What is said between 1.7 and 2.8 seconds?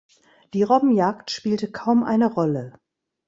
kaum eine Rolle.